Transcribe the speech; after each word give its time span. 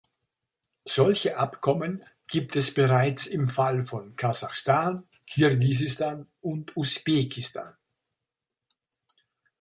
Solche 0.87 1.37
Abkommen 1.37 2.03
gibt 2.27 2.55
es 2.55 2.73
bereits 2.73 3.27
im 3.27 3.47
Fall 3.47 3.83
von 3.83 4.15
Kasachstan, 4.15 5.07
Kirgisistan 5.27 6.25
und 6.41 6.75
Usbekistan. 6.75 7.75